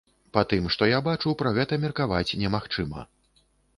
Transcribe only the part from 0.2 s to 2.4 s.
Па тым, што я бачу, пра гэта меркаваць